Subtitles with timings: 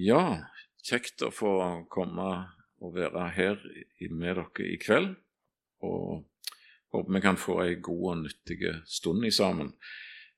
[0.00, 0.48] Ja,
[0.80, 1.50] kjekt å få
[1.92, 2.28] komme
[2.80, 3.58] og være her
[4.08, 5.10] med dere i kveld.
[5.84, 6.22] Og
[6.94, 9.74] håper vi kan få ei god og nyttig stund i sammen.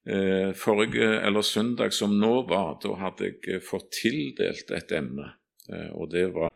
[0.04, 5.30] Eh, forrige, eller søndag som nå var, da hadde jeg fått tildelt et emne.
[5.70, 6.50] Eh, og det var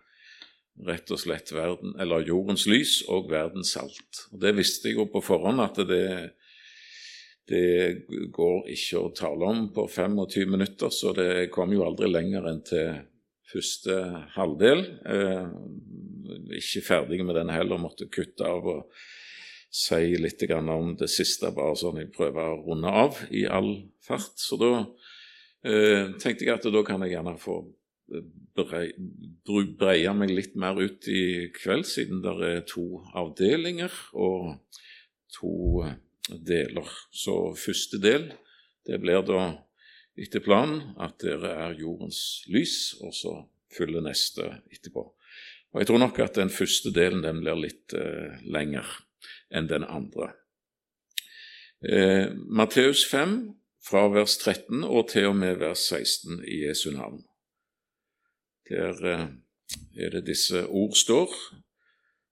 [0.88, 4.26] rett og slett verden, eller jordens lys og verdens salt.
[4.32, 6.34] Og Det visste jeg jo på forhånd at det,
[7.48, 12.48] det går ikke å tale om på 25 minutter, så det kom jo aldri lenger
[12.50, 12.98] enn til
[13.48, 13.94] første
[14.34, 14.84] halvdel.
[15.08, 15.46] Eh,
[16.58, 18.98] ikke ferdig med den heller, måtte kutte av og
[19.68, 24.36] si litt om det siste, bare sånn jeg prøver å runde av i all fart.
[24.40, 24.72] Så da
[25.64, 27.62] eh, tenkte jeg at da kan jeg gjerne få
[29.78, 34.56] breie meg litt mer ut i kveld, siden det er to avdelinger og
[35.34, 35.84] to
[36.28, 36.88] deler.
[37.10, 38.30] Så første del
[38.88, 39.42] det blir da
[40.18, 43.34] etter planen at dere er jordens lys, og så
[43.76, 45.04] følger neste etterpå.
[45.72, 48.86] Og Jeg tror nok at den første delen den blir litt eh, lengre
[49.52, 50.32] enn den andre.
[51.84, 53.54] Eh, Matteus 5,
[53.88, 57.22] fra vers 13 og til og med vers 16 i Jesu navn.
[58.68, 59.26] Der eh,
[59.96, 61.32] er det disse ord står,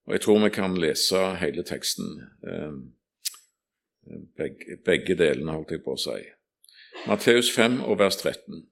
[0.06, 2.76] og jeg tror vi kan lese hele teksten, eh,
[4.36, 6.18] begge, begge delene, holdt jeg på å si.
[7.06, 8.64] Matteus 5 og vers 13.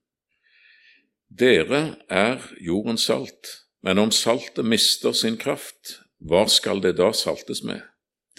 [1.28, 3.50] Dere er jordens salt,
[3.82, 7.82] men om saltet mister sin kraft, hva skal det da saltes med?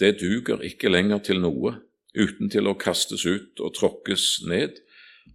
[0.00, 1.76] Det duger ikke lenger til noe,
[2.16, 4.80] uten til å kastes ut og tråkkes ned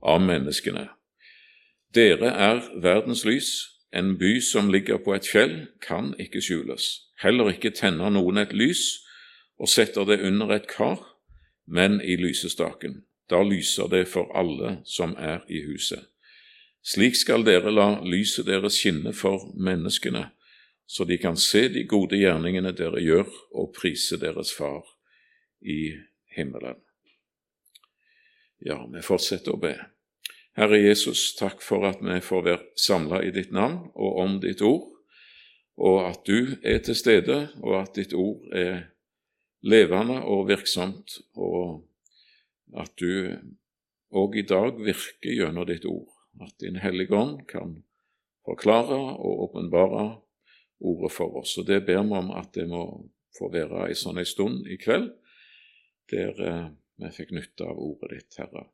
[0.01, 0.87] av menneskene.
[1.93, 3.51] Dere er verdens lys.
[3.91, 6.85] En by som ligger på et fjell, kan ikke skjules.
[7.19, 9.01] Heller ikke tenner noen et lys
[9.59, 11.10] og setter det under et kar,
[11.71, 13.01] men i lysestaken.
[13.29, 16.03] Da lyser det for alle som er i huset.
[16.83, 20.25] Slik skal dere la lyset deres skinne for menneskene,
[20.85, 24.83] så de kan se de gode gjerningene dere gjør, og prise deres Far
[25.61, 25.93] i
[26.35, 26.81] himmelen.
[28.59, 29.75] Ja, vi fortsetter å be.
[30.57, 34.61] Herre Jesus, takk for at vi får være samla i ditt navn og om ditt
[34.65, 34.89] ord,
[35.79, 38.91] og at du er til stede, og at ditt ord er
[39.61, 41.83] levende og virksomt, og
[42.77, 43.37] at du
[44.11, 46.09] òg i dag virker gjennom ditt ord,
[46.41, 47.81] at Din Hellige Ånd kan
[48.47, 50.05] forklare og åpenbare
[50.81, 51.57] ordet for oss.
[51.57, 52.83] Og Det ber vi om at det må
[53.37, 55.11] få være ei sånn ei stund i kveld,
[56.11, 56.69] der eh,
[57.01, 58.65] vi fikk nytte av ordet ditt, Herre.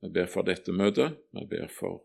[0.00, 1.20] Vi ber for dette møtet.
[1.36, 2.00] Vi ber for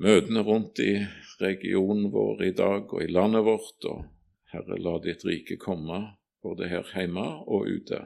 [0.00, 0.92] møtene rundt i
[1.40, 3.88] regionen vår i dag og i landet vårt.
[3.90, 4.04] Og
[4.52, 6.00] Herre, la ditt rike komme
[6.44, 8.04] både her hjemme og ute.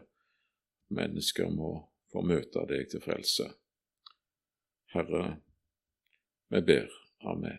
[0.95, 1.75] Mennesker må
[2.13, 3.49] få møte deg til frelse.
[4.95, 5.25] Herre,
[6.49, 6.93] vi ber.
[7.29, 7.59] Amen.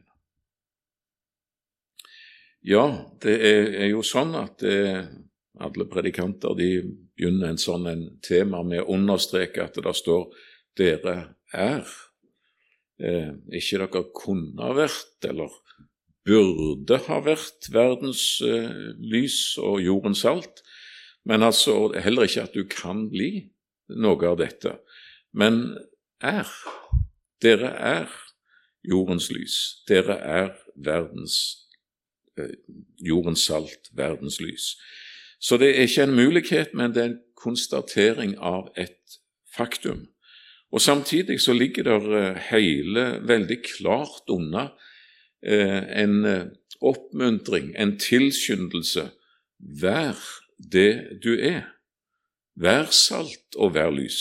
[2.66, 2.86] Ja,
[3.24, 4.80] det er, jo sånn at det,
[5.64, 6.72] alle predikanter de
[7.16, 10.28] begynner en sånn en tema med å understreke at det står
[10.80, 11.16] dere
[11.56, 11.88] er.
[13.00, 15.56] Eh, ikke dere kunne vært, eller
[16.28, 20.64] burde ha vært, verdens eh, lys og jordens salt,
[21.26, 23.50] men altså heller ikke at du kan bli
[23.90, 24.78] noe av dette,
[25.34, 25.78] men
[26.22, 26.50] er.
[27.40, 28.10] Dere er
[28.84, 29.56] jordens lys.
[29.88, 31.68] Dere er verdens,
[32.38, 32.56] eh,
[33.00, 34.76] jordens salt, verdens lys.
[35.40, 39.20] Så det er ikke en mulighet, men det er en konstatering av et
[39.56, 40.10] faktum.
[40.72, 44.70] Og Samtidig så ligger det eh, hele veldig klart unna
[45.44, 49.10] eh, en oppmuntring, en tilskyndelse.
[49.60, 50.20] Vær
[50.60, 51.64] det du er.
[52.60, 54.20] Vær salt og vær lys.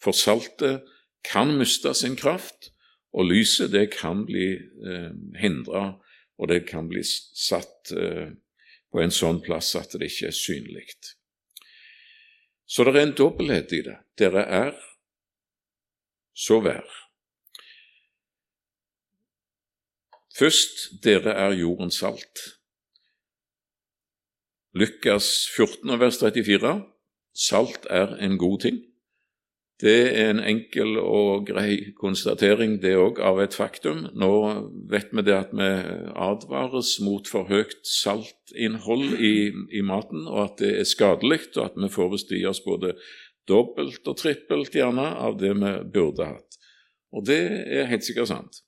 [0.00, 0.84] For saltet
[1.24, 2.70] kan miste sin kraft,
[3.12, 5.10] og lyset det kan bli eh,
[5.40, 5.98] hindra,
[6.38, 8.30] og det kan bli satt eh,
[8.90, 10.86] på en sånn plass at det ikke er synlig.
[12.70, 13.96] Så det er en dobbelthet i det.
[14.18, 14.74] Dere er
[16.36, 16.86] så vær.
[20.38, 22.44] Først, dere er jordens salt.
[24.72, 26.84] Lukas 14, vers 34.
[27.34, 28.76] Salt er en god ting.
[29.80, 34.04] Det er en enkel og grei konstatering, det òg, av et faktum.
[34.14, 34.30] Nå
[34.92, 35.70] vet vi det at vi
[36.14, 41.80] advares mot for høyt saltinnhold i, i maten, og at det er skadelig, og at
[41.80, 42.94] vi får visst oss både
[43.50, 46.60] dobbelt og trippelt gjerne av det vi burde hatt.
[47.10, 48.62] Og det er helt sikkert sant.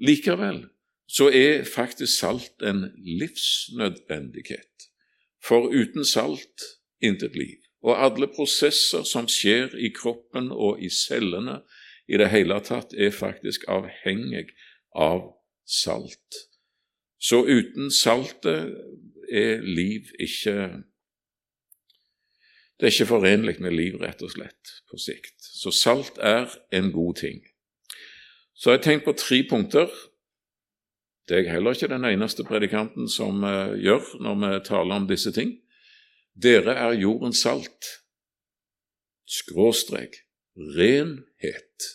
[0.00, 0.64] Likevel
[1.10, 4.89] så er faktisk salt en livsnødvendighet.
[5.44, 6.66] For uten salt
[7.02, 7.58] intet liv.
[7.82, 11.62] Og alle prosesser som skjer i kroppen og i cellene
[12.10, 14.50] i det hele tatt, er faktisk avhengig
[14.92, 15.22] av
[15.64, 16.40] salt.
[17.20, 18.74] Så uten saltet
[19.30, 20.84] er liv ikke
[22.80, 25.36] Det er ikke forenlig med liv, rett og slett, på sikt.
[25.36, 27.42] Så salt er en god ting.
[28.56, 29.92] Så har jeg tenkt på tre punkter.
[31.30, 35.06] Det er jeg heller ikke den eneste predikanten som uh, gjør når vi taler om
[35.06, 35.52] disse ting.
[36.34, 37.92] Dere er jordens salt.
[39.30, 40.24] Skråstrek.
[40.74, 41.86] Renhet.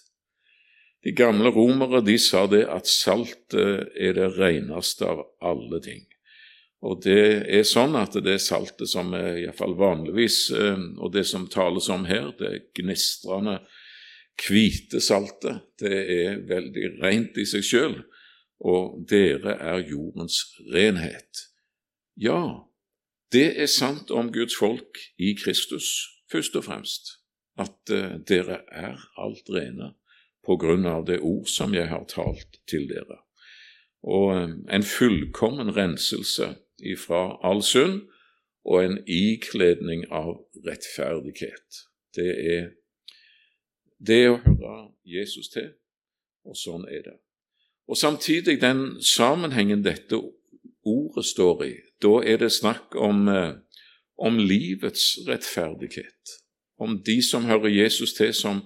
[1.03, 6.05] De gamle romere de sa det at saltet er det reneste av alle ting.
[6.85, 11.49] Og det er sånn at det saltet som er iallfall vanligvis, eh, og det som
[11.51, 13.59] tales om her, det gnistrende
[14.39, 17.97] hvite saltet, det er veldig rent i seg sjøl,
[18.65, 20.39] og dere er jordens
[20.73, 21.45] renhet.
[22.17, 22.65] Ja,
[23.31, 25.91] det er sant om Guds folk i Kristus,
[26.31, 27.11] først og fremst,
[27.59, 29.93] at uh, dere er alt rene
[30.45, 33.21] på grunn av det ord som jeg har talt til dere.
[34.05, 36.51] Og eh, en fullkommen renselse
[36.85, 38.03] ifra all synd
[38.65, 40.35] og en ikledning av
[40.67, 41.81] rettferdighet.
[42.13, 42.67] Det er
[43.97, 44.75] det å høre
[45.09, 45.71] Jesus til,
[46.45, 47.17] og sånn er det.
[47.87, 50.21] Og samtidig den sammenhengen dette
[50.85, 53.53] ordet står i, da er det snakk om, eh,
[54.17, 56.33] om livets rettferdighet,
[56.79, 58.61] om de som hører Jesus til som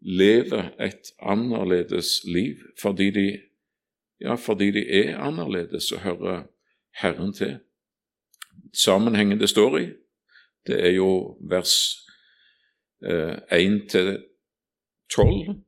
[0.00, 3.40] lever et annerledes liv fordi de,
[4.20, 6.42] ja, fordi de er annerledes og hører
[7.00, 7.58] Herren til.
[8.74, 9.86] Sammenhengen det står i,
[10.66, 11.96] det er jo vers
[13.04, 14.18] eh, 1 til
[15.10, 15.65] 12.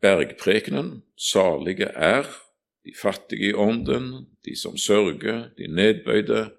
[0.00, 2.26] Bergprekenen, salige er
[2.86, 6.50] de fattige i ånden, de som sørger, de nedbøyde,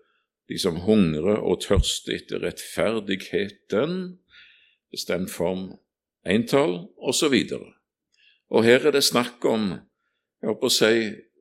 [0.50, 4.20] de som hungrer og tørster etter rettferdigheten,
[4.92, 5.72] bestemt form
[6.26, 7.36] entall osv.
[7.54, 7.68] Og,
[8.50, 9.72] og her er det snakk om
[10.40, 10.94] jeg håper å si,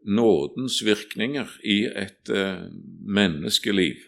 [0.09, 2.67] nådens virkninger i et uh,
[3.07, 3.99] menneskeliv,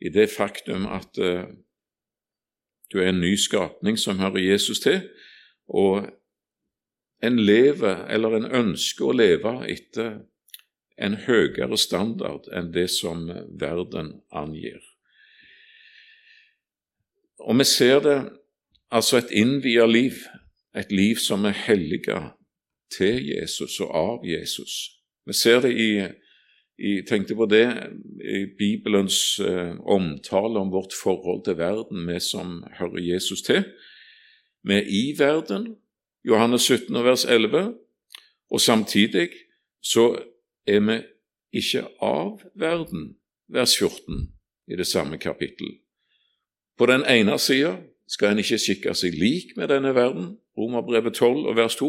[0.00, 1.44] i det faktum at uh,
[2.92, 5.02] du er en ny skapning som hører Jesus til,
[5.68, 6.06] og
[7.22, 10.18] en lever, eller en ønsker å leve etter
[10.96, 13.26] en høyere standard enn det som
[13.60, 14.80] verden angir.
[17.40, 18.18] Og vi ser det
[18.90, 20.14] Altså et innvia liv,
[20.78, 22.20] et liv som er helliga
[22.94, 24.76] til Jesus og av Jesus.
[25.26, 25.88] Vi ser det i,
[26.78, 27.64] jeg tenkte på det
[28.22, 33.64] i Bibelens eh, omtale om vårt forhold til verden, vi som hører Jesus til.
[34.62, 35.74] Vi er i verden,
[36.26, 37.74] Johannes 17 vers 11,
[38.50, 39.28] og samtidig
[39.82, 40.18] så
[40.66, 40.96] er vi
[41.52, 43.16] ikke av verden,
[43.48, 44.26] vers 14
[44.66, 45.78] i det samme kapittel.
[46.78, 47.76] På den ene sida
[48.08, 51.88] skal en ikke skikke seg lik med denne verden, Romerbrevet 12 og vers 2.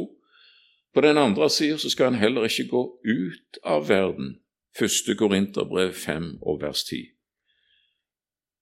[0.93, 4.37] På den andre sida skal en heller ikke gå ut av verden,
[4.77, 7.16] første Korinterbrev 5 og vers 10.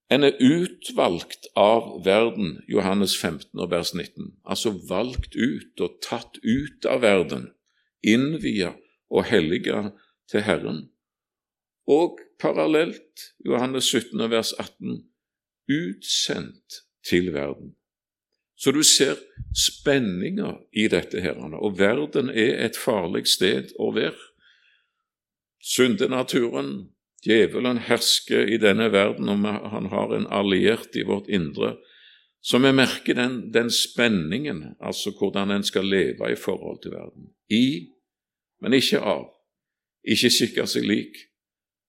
[0.09, 6.37] En er utvalgt av verden, Johannes 15 og vers 19, altså valgt ut og tatt
[6.45, 7.47] ut av verden,
[8.05, 8.75] innvia
[9.09, 9.89] og helliga
[10.29, 10.83] til Herren.
[11.89, 15.01] Og parallelt, Johannes 17 og vers 18,
[15.73, 17.73] utsendt til verden.
[18.57, 19.17] Så du ser
[19.57, 24.21] spenninga i dette, her, og verden er et farlig sted å være.
[25.65, 26.91] Syndenaturen,
[27.25, 31.75] djevelen, hersker i denne verden, og han har en alliert i vårt indre.
[32.41, 37.31] Så vi merker den, den spenningen, altså hvordan en skal leve i forhold til verden.
[37.49, 37.89] I,
[38.61, 39.31] men ikke av.
[40.05, 41.17] Ikke skikke seg lik.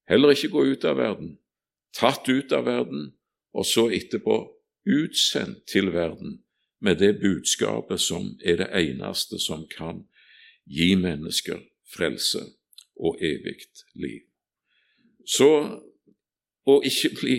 [0.09, 1.37] Heller ikke gå ut av verden.
[1.97, 3.11] Tatt ut av verden,
[3.53, 4.39] og så etterpå
[4.87, 6.41] utsendt til verden
[6.81, 10.05] med det budskapet som er det eneste som kan
[10.65, 11.61] gi mennesker
[11.97, 12.43] frelse
[12.97, 13.59] og evig
[13.95, 14.25] liv.
[15.27, 15.51] Så
[16.67, 17.37] å ikke bli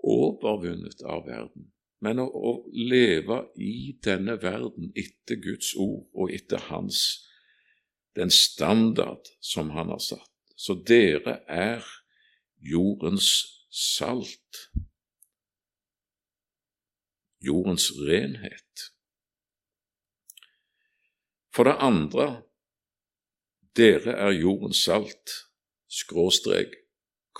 [0.00, 1.70] overvunnet av verden,
[2.02, 7.26] men å, å, leve i denne verden etter Guds ord og etter Hans,
[8.18, 10.26] den standard som Han har satt.
[10.56, 11.84] Så dere er
[12.60, 13.30] jordens
[13.70, 14.64] salt
[17.40, 18.92] jordens renhet.
[21.54, 22.26] For det andre,
[23.76, 25.34] dere er jordens salt,
[25.90, 26.76] skråstrek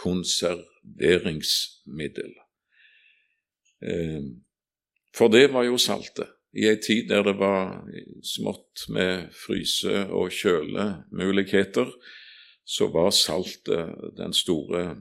[0.01, 2.33] konserveringsmiddel.
[3.87, 4.23] Eh,
[5.17, 6.29] for det var jo saltet.
[6.51, 7.87] I ei tid der det var
[8.27, 11.87] smått med fryse- og kjølemuligheter,
[12.67, 14.97] så var saltet den store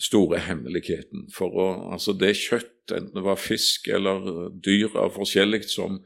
[0.00, 1.28] store hemmeligheten.
[1.34, 6.00] For å, altså det kjøtt, enten det var fisk eller dyr av forskjellig, som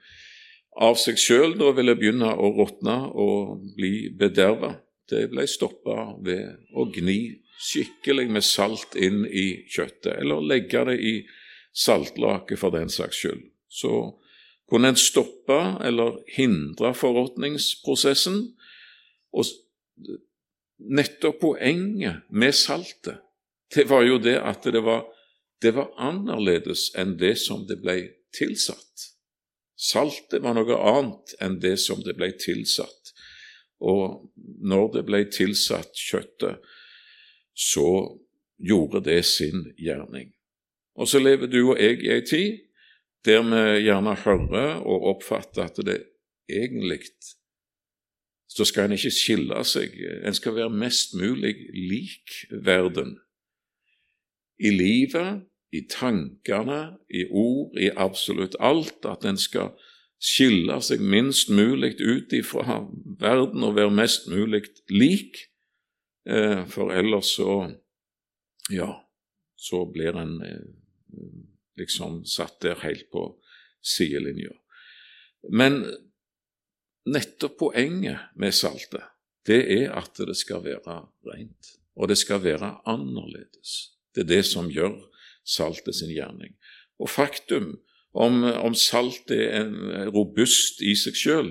[0.83, 6.57] av seg sjøl da ville begynne å råtne og bli bederva det ble stoppa ved
[6.75, 7.19] å gni
[7.61, 11.15] skikkelig med salt inn i kjøttet, eller legge det i
[11.75, 13.43] saltlake for den saks skyld.
[13.69, 14.15] Så
[14.71, 18.39] kunne en stoppe eller hindre forråtningsprosessen.
[19.35, 19.51] Og
[20.79, 23.21] nettopp poenget med saltet,
[23.75, 25.07] det var jo det at det var,
[25.63, 27.97] det var annerledes enn det som det ble
[28.37, 29.11] tilsatt.
[29.75, 33.11] Saltet var noe annet enn det som det ble tilsatt.
[33.83, 34.31] Og
[34.63, 36.63] når det ble tilsatt kjøttet,
[37.55, 38.19] så
[38.59, 40.33] gjorde det sin gjerning.
[40.95, 42.61] Og så lever du og jeg i ei tid
[43.25, 46.03] der vi gjerne hører og oppfatter at det
[46.51, 47.01] egentlig
[48.49, 49.95] så skal en ikke skille seg,
[50.27, 53.17] en skal være mest mulig lik verden.
[54.61, 55.43] I livet,
[55.75, 59.73] i tankene, i ord, i absolutt alt, at en skal
[60.23, 62.85] skille seg minst mulig ut ifra
[63.21, 65.49] verden og være mest mulig lik,
[66.73, 67.67] for ellers så
[68.71, 69.11] ja,
[69.57, 70.67] så blir en eh,
[71.77, 73.27] liksom satt der helt på
[73.85, 74.53] sidelinja.
[75.53, 75.83] Men
[77.05, 79.05] nettopp poenget med saltet,
[79.45, 83.93] det er at det skal være rent, og det skal være annerledes.
[84.15, 84.97] Det er det som gjør
[85.45, 86.55] saltet sin gjerning.
[86.99, 87.75] Og faktum
[88.15, 89.77] om, om salt er en,
[90.15, 91.51] robust i seg sjøl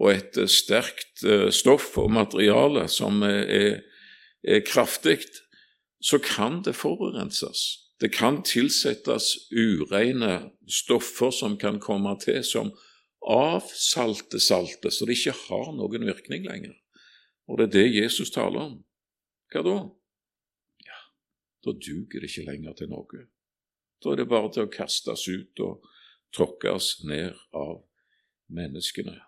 [0.00, 3.82] og et sterkt uh, stoff og materiale som er,
[4.42, 5.20] er kraftig,
[6.00, 7.90] så kan det forurenses.
[8.00, 12.72] Det kan tilsettes ureine stoffer som kan komme til, som
[13.20, 16.72] avsalter saltet, så det ikke har noen virkning lenger.
[17.48, 18.78] Og det er det Jesus taler om.
[19.52, 19.76] Hva da?
[20.86, 21.00] Ja,
[21.66, 23.26] da duger det ikke lenger til noe.
[24.00, 25.84] Da er det bare til å kastes ut og
[26.32, 27.82] tråkkes ned av
[28.48, 29.18] menneskene.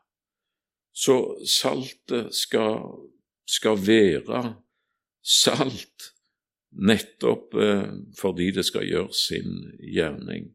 [0.93, 2.79] Så saltet skal,
[3.49, 4.43] skal være
[5.23, 6.13] salt
[6.73, 7.89] nettopp eh,
[8.19, 10.51] fordi det skal gjøre sin gjerning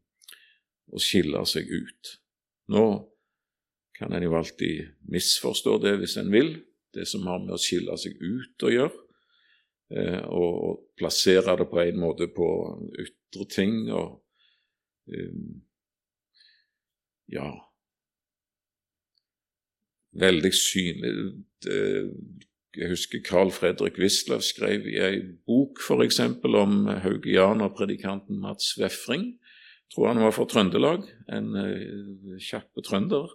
[0.93, 2.13] og skille seg ut.
[2.73, 2.85] Nå
[3.97, 6.53] kan en jo alltid misforstå det hvis en vil,
[6.93, 9.03] det som har med å skille seg ut å gjøre,
[9.93, 12.47] eh, og, plassere det på en måte på
[13.03, 14.15] ytre ting og
[15.13, 15.59] um,
[17.29, 17.51] ja
[20.17, 21.13] Veldig synlig
[22.77, 25.19] Jeg husker Carl Fredrik Wisløff skrev i ei
[25.49, 26.19] bok f.eks.
[26.45, 29.31] om haugianerpredikanten Mats Vefring.
[29.93, 33.31] Tror han var fra Trøndelag, en uh, kjappe trønder,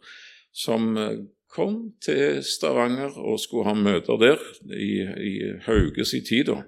[0.52, 1.22] som uh,
[1.52, 4.42] kom til Stavanger og skulle ha møter der
[4.76, 5.32] i, i
[5.66, 6.60] Hauges i tid, da,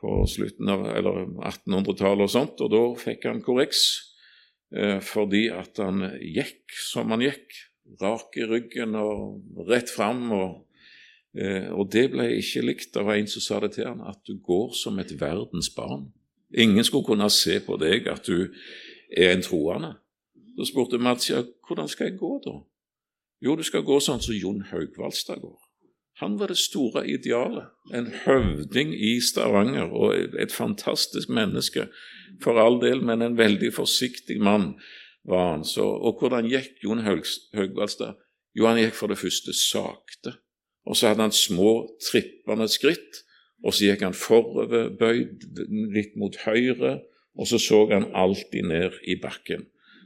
[0.00, 3.86] på slutten av 1800-tallet og sånt, og da fikk han korreks
[4.74, 7.52] Eh, fordi at han gikk som han gikk,
[8.00, 10.32] rak i ryggen og rett fram.
[10.32, 10.73] Og, eh,
[11.74, 14.70] og det ble ikke likt av en som sa det til han, at du går
[14.78, 16.12] som et verdens barn.
[16.54, 18.52] Ingen skulle kunne se på deg at du
[19.10, 19.96] er en troende.
[20.54, 22.60] Så spurte Mats ja, hvordan skal jeg gå, da?
[23.42, 25.58] Jo, du skal gå sånn som Jon Haugvaldstad går.
[26.22, 27.72] Han var det store idealet.
[27.90, 31.88] En høvding i Stavanger og et fantastisk menneske
[32.42, 34.76] for all del, men en veldig forsiktig mann
[35.26, 35.66] var han.
[35.66, 38.20] Så, og hvordan gikk Jon Haugvaldstad?
[38.54, 40.36] Jo, han gikk for det første sakte.
[40.84, 43.22] Og så hadde han små, trippende skritt.
[43.64, 45.46] Og så gikk han forover, bøyd
[45.94, 46.98] litt mot høyre,
[47.34, 49.64] og så så han alltid ned i bakken.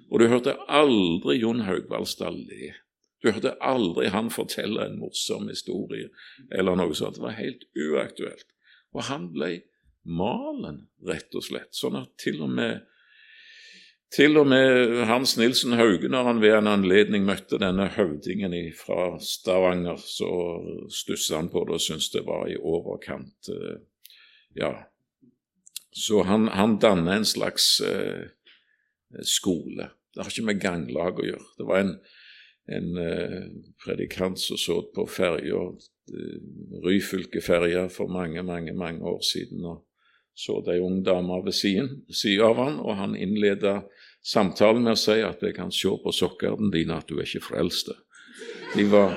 [0.08, 2.70] Og du hørte aldri Jon Haugvaldstad le.
[3.18, 6.08] Du hørte aldri han fortelle en morsom historie
[6.54, 7.18] eller noe sånt.
[7.18, 8.46] Det var helt uaktuelt.
[8.94, 9.50] Og han ble
[10.08, 11.74] malen, rett og slett.
[11.76, 12.86] Sånn at til og med,
[14.14, 19.18] til og med Hans Nilsen Hauge, når han ved en anledning møtte denne høvdingen fra
[19.20, 20.30] Stavanger, så
[20.92, 23.50] stussa han på det og syntes det var i overkant.
[23.52, 23.80] Eh,
[24.56, 24.72] ja.
[25.92, 28.30] Så han, han dannet en slags eh,
[29.22, 29.90] skole.
[30.14, 31.50] Det har ikke med ganglag å gjøre.
[31.58, 31.92] Det var en,
[32.78, 33.44] en eh,
[33.84, 35.68] predikant som så på ferja,
[36.84, 39.66] Ryfylkeferja, for mange, mange, mange år siden.
[39.68, 39.84] og
[40.38, 43.80] så det ei ung dame ved siden av han, og han innleda
[44.22, 47.48] samtalen med å si at jeg kan se på sokkene dine at du er ikke
[47.48, 47.90] frelst.
[48.76, 49.16] De var,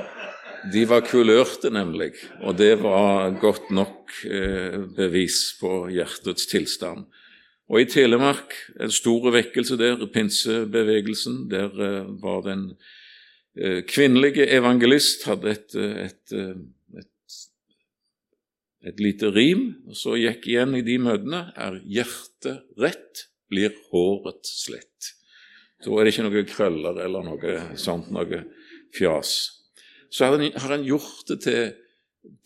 [0.74, 7.06] de var kulørte, nemlig, og det var godt nok eh, bevis på hjertets tilstand.
[7.72, 12.66] Og i Telemark, en stor vekkelse der, pinsebevegelsen, der eh, var den
[13.56, 16.40] eh, kvinnelige evangelist, hadde et, et,
[18.88, 24.48] et lite rim, og så gikk igjen i de møtene Er hjertet rett, blir håret
[24.48, 25.12] slett.
[25.84, 28.46] Da er det ikke noe krøller eller noe sånt, noe
[28.96, 29.34] fjas.
[30.12, 31.64] Så har han gjort det til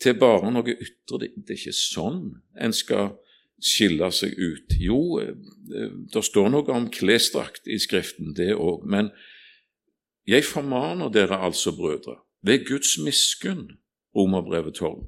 [0.00, 1.20] til bare noe ytre.
[1.20, 2.20] Det, det er ikke sånn
[2.62, 3.14] en skal
[3.62, 4.76] skille seg ut.
[4.80, 5.34] Jo, eh,
[6.12, 9.10] det står noe om klesdrakt i Skriften, det òg, men
[10.26, 13.78] jeg formaner dere altså, brødre, ved Guds miskunn,
[14.16, 15.06] Romerbrevet 12,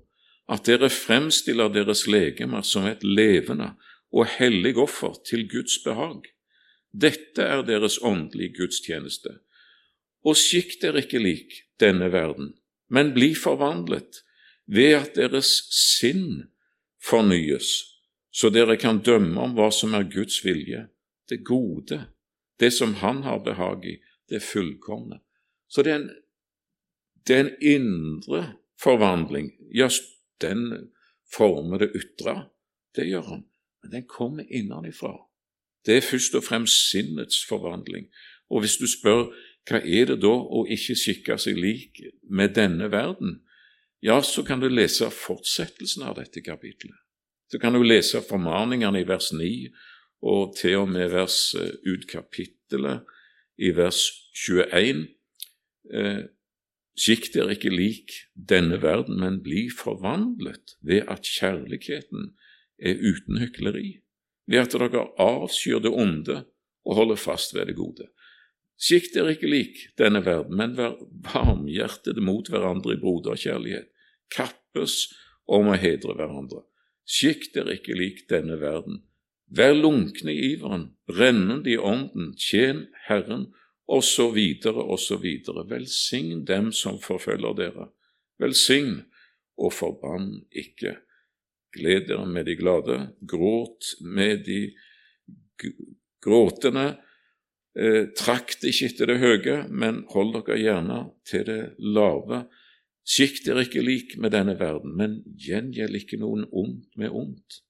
[0.48, 3.74] at dere fremstiller deres legemer som et levende
[4.12, 6.24] og hellig offer til Guds behag.
[6.92, 9.38] Dette er deres åndelige gudstjeneste.
[10.24, 12.54] Og skikk dere ikke lik denne verden,
[12.90, 14.22] men bli forvandlet
[14.66, 16.48] ved at deres sinn
[17.04, 17.84] fornyes,
[18.32, 20.88] så dere kan dømme om hva som er Guds vilje,
[21.28, 22.06] det gode,
[22.60, 23.96] det som Han har behag i,
[24.28, 25.20] det fullkomne.
[25.68, 26.10] Så det er en,
[27.26, 28.42] det er en indre
[28.80, 29.52] forvandling.
[29.74, 29.88] Ja,
[30.42, 30.90] den
[31.32, 32.48] former det ytre,
[32.96, 33.44] det gjør han,
[33.82, 35.14] men den kommer innenfra.
[35.86, 38.08] Det er først og fremst sinnets forvandling.
[38.50, 39.28] Og hvis du spør
[39.68, 43.42] hva er det da å ikke skikke seg lik med denne verden,
[44.00, 46.96] ja, så kan du lese fortsettelsen av dette kapitlet.
[47.50, 49.68] Så kan du lese formaningene i vers 9
[50.28, 53.06] og til og med vers eh, ut kapittelet
[53.58, 54.02] i vers
[54.46, 55.06] 21.
[56.98, 62.32] Skikk dere ikke lik denne verden, men bli forvandlet ved at kjærligheten
[62.78, 64.00] er uten hykleri,
[64.50, 66.40] ved at dere avskyr det onde
[66.88, 68.08] og holder fast ved det gode.
[68.78, 73.90] Skikk dere ikke lik denne verden, men vær varmhjertede mot hverandre i broderkjærlighet.
[74.30, 75.08] Kappes
[75.50, 76.64] om å hedre hverandre.
[77.08, 79.02] Skikk dere ikke lik denne verden.
[79.48, 83.48] Vær lunkne i iveren, brennende i ånden, tjen Herren
[83.88, 85.64] og så videre og så videre.
[85.68, 87.88] Velsign dem som forfølger dere.
[88.40, 89.00] Velsign
[89.58, 90.98] og forbann ikke.
[91.74, 94.60] Gled dere med de glade, gråt med de
[96.24, 96.98] gråtende.
[97.78, 102.44] Eh, Trakt ikke etter det høye, men hold dere gjerne til det lave.
[103.08, 107.62] Skikk dere ikke lik med denne verden, men gjengjeld ikke noen ondt med ondt.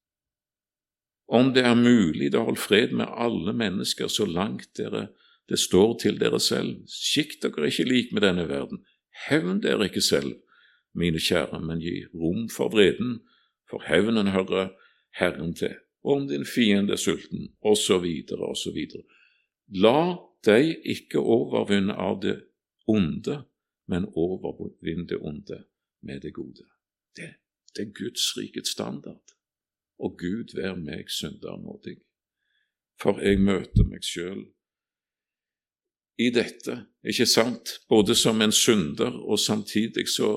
[1.28, 5.10] Om det er mulig, da hold fred med alle mennesker så langt dere
[5.48, 8.82] det står til dere selv, skikk dere ikke lik med denne verden,
[9.28, 10.34] hevn dere ikke selv,
[10.94, 13.20] mine kjære, men gi rom for vreden,
[13.70, 14.72] for hevnen hører
[15.18, 18.06] Herren til, om din fiende er sulten, osv.,
[18.50, 18.78] osv.
[19.68, 22.36] La deg ikke overvinne av det
[22.88, 23.42] onde,
[23.88, 25.64] men overvinn det onde
[26.00, 26.64] med det gode.
[27.16, 27.34] Det,
[27.76, 29.34] det er Guds rikets standard,
[29.98, 31.98] og Gud vær meg synder nådig,
[33.00, 34.46] for jeg møter meg sjøl
[36.18, 36.74] i dette,
[37.06, 40.32] ikke sant, både som en synder, og samtidig så,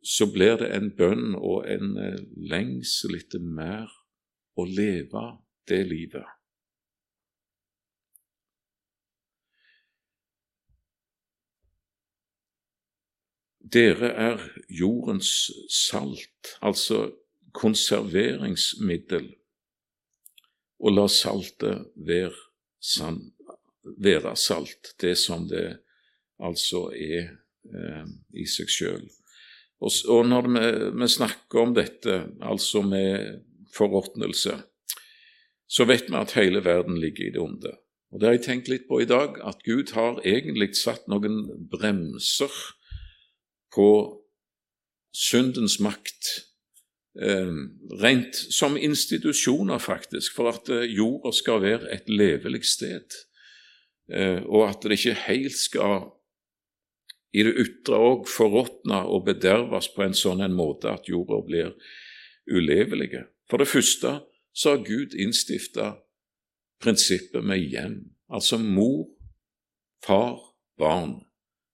[0.00, 3.90] så blir det en bønn og en eh, lengsel etter mer
[4.56, 5.24] å leve
[5.68, 6.24] det livet.
[13.70, 17.10] Dere er jordens salt, altså
[17.54, 19.28] konserveringsmiddel,
[20.80, 22.32] og la saltet være
[22.80, 23.20] sann
[23.82, 25.80] være salt, det som det
[26.40, 27.30] altså er
[27.68, 29.04] eh, i seg sjøl.
[29.80, 30.64] Og, og, når vi,
[31.00, 33.40] vi, snakker om dette, altså med
[33.76, 34.58] forråtnelse,
[35.70, 37.72] så vet vi at hele verden ligger i det onde.
[38.10, 41.44] Og Det har jeg tenkt litt på i dag, at Gud har egentlig satt noen
[41.70, 42.50] bremser
[43.72, 43.90] på
[45.14, 46.30] syndens makt,
[47.22, 47.54] eh,
[48.02, 53.14] rent som institusjoner, faktisk, for at eh, jorda skal være et levelig sted.
[54.10, 56.08] Eh, og at det ikke helt skal
[57.32, 61.74] i det ytre òg forråtne og bederves på en sånn en måte at jorda blir
[62.50, 63.22] ulevelig.
[63.50, 64.18] For det første
[64.50, 65.92] så har Gud innstifta
[66.82, 67.98] prinsippet med hjem,
[68.32, 69.06] altså mor,
[70.02, 70.40] far,
[70.80, 71.20] barn.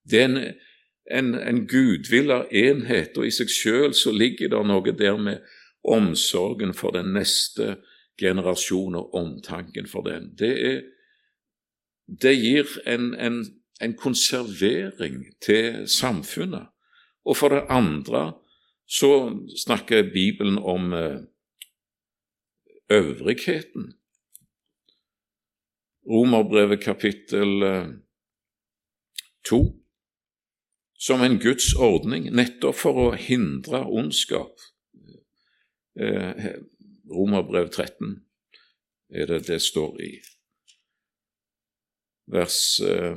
[0.04, 0.40] Det er en,
[1.10, 5.46] en, en gudvilla enhet, og i seg sjøl så ligger det noe der med
[5.86, 7.78] omsorgen for den neste
[8.20, 10.32] generasjon og omtanken for den.
[10.36, 10.82] Det er
[12.06, 13.44] det gir en, en,
[13.82, 16.68] en konservering til samfunnet.
[17.26, 18.32] Og for det andre
[18.86, 19.34] så
[19.66, 21.18] snakker Bibelen om eh,
[22.90, 23.94] øvrigheten.
[26.06, 27.88] Romerbrevet kapittel eh,
[29.44, 29.82] to,
[30.98, 34.62] som en Guds ordning, nettopp for å hindre ondskap.
[35.98, 36.54] Eh,
[37.10, 38.22] Romerbrev 13
[39.10, 40.10] er det det står i
[42.26, 43.16] vers eh,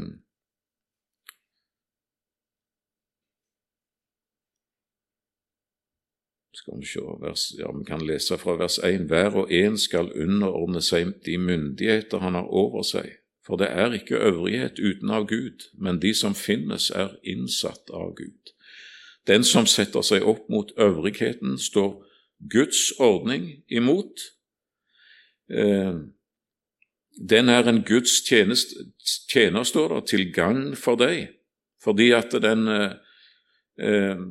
[6.70, 9.08] skal vi se, vers, ja, Vi kan lese fra vers 1.
[9.10, 13.16] Hver og en skal underordne seg de myndigheter han har over seg.
[13.46, 18.14] For det er ikke øvrighet uten av Gud, men de som finnes, er innsatt av
[18.16, 18.54] Gud.
[19.28, 22.04] Den som setter seg opp mot øvrigheten, står
[22.50, 24.22] Guds ordning imot.
[25.50, 25.98] Eh,
[27.20, 28.76] den er en Guds tjenest,
[29.32, 31.34] tjener, står det, til gagn for deg,
[31.84, 32.68] fordi at den,
[33.80, 34.22] eh,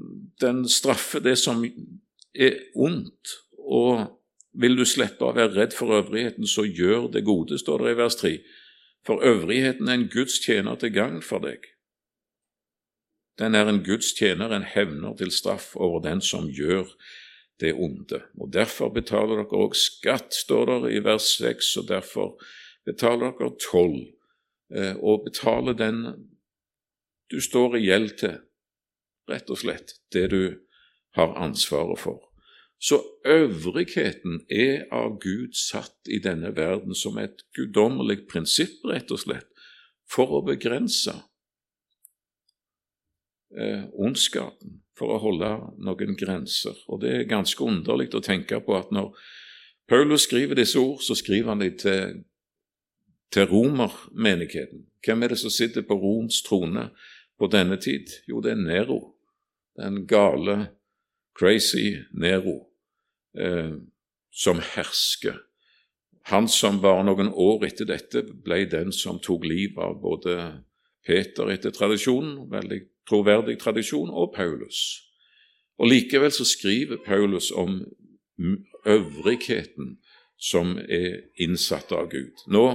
[0.41, 1.65] den straffer det som
[2.35, 4.09] er ondt, og
[4.53, 7.99] vil du slippe å være redd for øvrigheten, så gjør det gode, står det i
[8.01, 8.33] vers 3.
[9.07, 11.61] For øvrigheten er en Guds tjener til gagn for deg.
[13.39, 16.89] Den er en Guds tjener, en hevner til straff over den som gjør
[17.61, 18.23] det onde.
[18.41, 22.35] Og Derfor betaler dere òg skatt, står det i vers 6, og derfor
[22.89, 23.99] betaler dere toll,
[24.75, 26.03] eh, og betaler den
[27.29, 28.39] du står i gjeld til,
[29.29, 30.43] rett og slett det du
[31.19, 32.25] har ansvaret for.
[32.79, 39.21] Så øvrigheten er av Gud satt i denne verden som et guddommelig prinsipp, rett og
[39.25, 39.49] slett,
[40.09, 41.13] for å begrense
[43.53, 45.51] eh, ondskapen, for å holde
[45.83, 46.79] noen grenser.
[46.87, 49.11] Og Det er ganske underlig å tenke på at når
[49.89, 52.23] Paulus skriver disse ord, så skriver han dem til,
[53.33, 54.87] til romermenigheten.
[55.05, 56.89] Hvem er det som sitter på Roms trone
[57.39, 58.11] på denne tid?
[58.29, 59.15] Jo, det er Nero,
[59.77, 60.69] den gale,
[61.39, 62.57] crazy Nero
[63.39, 63.77] eh,
[64.33, 65.39] som hersker.
[66.29, 70.39] Han som bare noen år etter dette ble den som tok livet av både
[71.07, 75.01] Peter etter tradisjonen, veldig troverdig tradisjon, og Paulus.
[75.79, 77.81] Og Likevel så skriver Paulus om
[78.87, 79.97] øvrigheten
[80.37, 82.45] som er innsatt av Gud.
[82.47, 82.67] Nå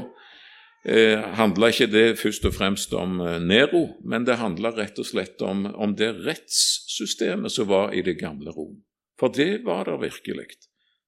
[0.85, 5.07] eh, handla ikke det først og fremst om eh, Nero, men det handla rett og
[5.07, 8.81] slett om, om det rettssystemet som var i det gamle Rom.
[9.19, 10.47] For det var det virkelig.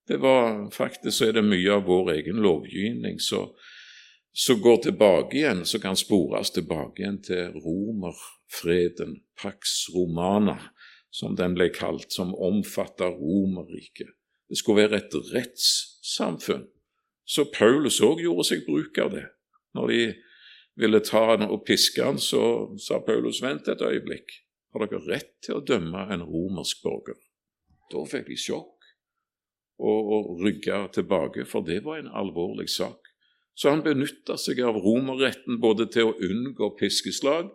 [0.08, 5.64] Det var faktisk så er det mye av vår egen lovgivning som går tilbake igjen,
[5.66, 10.60] som kan spores tilbake igjen til romerfreden, Pax Romana,
[11.10, 14.14] som den ble kalt, som omfatta Romerriket.
[14.50, 16.68] Det skulle være et rettssamfunn.
[17.26, 19.26] Så Paulus òg gjorde seg bruk av det.
[19.76, 20.02] Når de
[20.80, 24.42] ville ta han og piske han, så sa Paulus vent et øyeblikk.
[24.74, 27.20] Har dere rett til å dømme en romersk borger?
[27.92, 28.90] Da fikk de sjokk
[29.80, 33.12] og, og rygga tilbake, for det var en alvorlig sak.
[33.56, 37.52] Så han benytta seg av romerretten både til å unngå piskeslag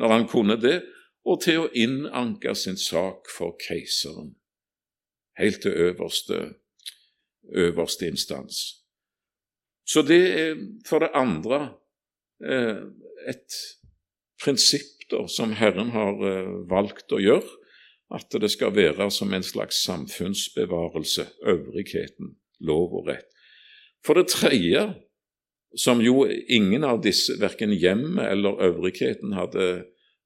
[0.00, 0.78] når han kunne det,
[1.28, 4.32] og til å innanke sin sak for keiseren,
[5.38, 6.38] helt til øverste,
[7.52, 8.81] øverste instans.
[9.88, 11.62] Så det er for det andre
[12.44, 12.84] eh,
[13.28, 13.58] et
[14.42, 17.58] prinsipp da, som Herren har eh, valgt å gjøre,
[18.12, 23.28] at det skal være som en slags samfunnsbevarelse, øvrigheten, lov og rett.
[24.04, 24.82] For det tredje,
[25.78, 29.68] som jo ingen av disse, verken hjemmet eller øvrigheten, hadde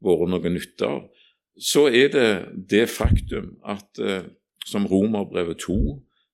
[0.02, 1.04] vært noe nytte av,
[1.56, 2.30] så er det
[2.68, 4.26] det faktum at, eh,
[4.66, 5.78] som Romerbrevet 2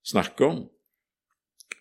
[0.09, 0.63] snakker om,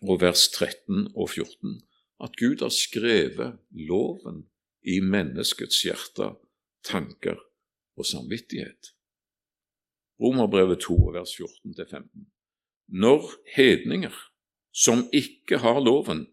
[0.02, 1.82] og vers 13 og 14,
[2.24, 4.46] at Gud har skrevet loven
[4.82, 6.34] i menneskets hjerte,
[6.86, 7.38] tanker
[7.98, 8.94] og samvittighet.
[10.22, 12.28] Romerbrevet 2, vers 14-15.
[12.88, 14.14] Når hedninger,
[14.74, 16.28] som ikke har loven,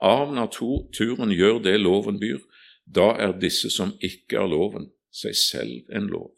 [0.00, 2.40] av naturen gjør det loven byr,
[2.84, 6.30] da er disse som ikke har loven, seg selv en lov.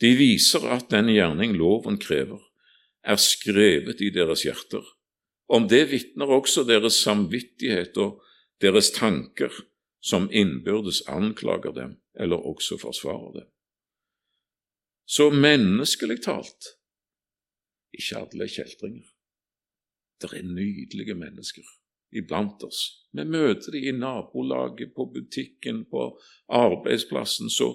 [0.00, 2.40] De viser at den gjerning loven krever,
[3.04, 4.84] er skrevet i deres hjerter.
[5.48, 8.22] Om det vitner også deres samvittighet og
[8.60, 9.52] deres tanker,
[10.04, 13.48] som innbyrdes anklager dem eller også forsvarer dem.
[15.06, 16.68] Så menneskelig talt
[17.94, 19.06] ikke alle kjeltringer.
[20.20, 21.64] Det er nydelige mennesker
[22.14, 23.08] iblant oss.
[23.12, 26.06] Vi møter dem i nabolaget, på butikken, på
[26.48, 27.50] arbeidsplassen.
[27.50, 27.72] Så,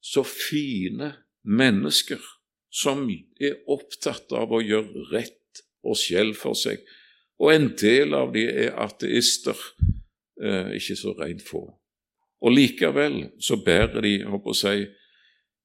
[0.00, 2.20] så fine mennesker
[2.70, 3.06] som
[3.40, 5.39] er opptatt av å gjøre rett
[5.84, 6.82] og skjell for seg.
[7.40, 9.56] Og en del av dem er ateister,
[10.42, 11.64] eh, ikke så rent få.
[12.40, 14.86] Og likevel så bærer de, håper si,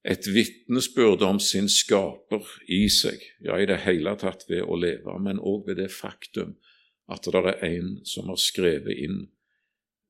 [0.06, 5.16] et vitnesbyrd om sin skaper i seg, ja, i det hele tatt ved å leve,
[5.18, 6.54] men òg ved det faktum
[7.10, 9.24] at det er en som har skrevet inn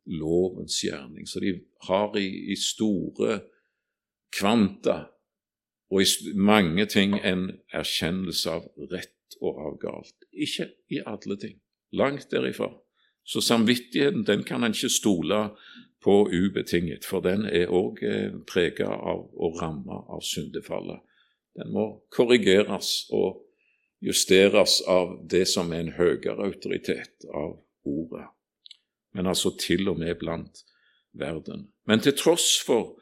[0.06, 1.26] lovens gjerning.
[1.26, 1.54] Så de
[1.88, 3.40] har i, i store
[4.36, 5.06] kvanta
[5.90, 10.16] og i mange ting en erkjennelse av rett og av galt.
[10.32, 11.58] Ikke i alle ting,
[11.92, 12.70] langt derifra.
[13.26, 15.40] Så samvittigheten den kan en ikke stole
[16.04, 21.02] på ubetinget, for den er òg eh, prega av og ramma av syndefallet.
[21.56, 23.42] Den må korrigeres og
[24.04, 28.28] justeres av det som er en høyere autoritet, av ordet,
[29.16, 30.62] men altså til og med blant
[31.16, 31.70] verden.
[31.88, 32.98] Men til tross for,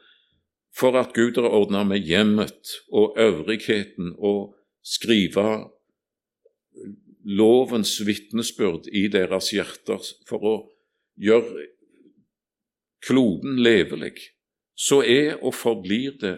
[0.73, 5.67] for at Gud har ordna med hjemmet og øvrigheten og skrive
[7.25, 10.55] lovens vitnesbyrd i deres hjerter for å
[11.17, 11.69] gjøre
[13.05, 14.15] kloden levelig,
[14.75, 16.37] så er og forblir det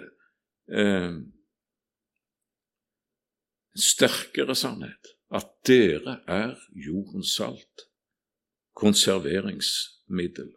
[0.72, 1.18] eh,
[3.78, 7.88] sterkere sannhet at dere er jordens salt,
[8.78, 10.54] konserveringsmiddel.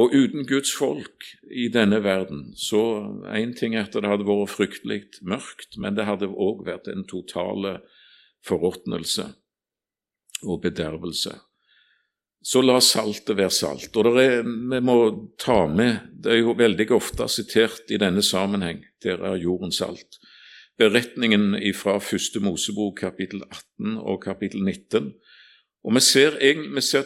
[0.00, 3.02] Og uten Guds folk i denne verden, så
[3.34, 7.02] én ting er at det hadde vært fryktelig mørkt, men det hadde òg vært en
[7.10, 7.80] totale
[8.46, 9.26] forråtnelse
[10.42, 11.34] og bedervelse.
[12.40, 13.96] Så la saltet være salt.
[14.00, 14.96] Og er, vi må
[15.40, 20.16] ta med Det er jo veldig ofte sitert i denne sammenheng, der er jorden salt.
[20.80, 25.12] Beretningen fra første Mosebok kapittel 18 og kapittel 19.
[25.84, 27.04] Og vi ser, vi ser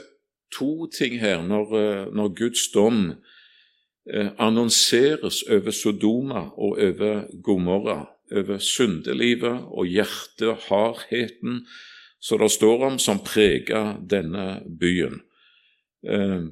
[0.54, 8.58] to ting her når, når Guds dom eh, annonseres over Sodoma og over Gomorra over
[8.58, 11.64] syndelivet og hjertehardheten
[12.24, 15.20] som det står om, som preger denne byen.
[16.08, 16.46] Eh,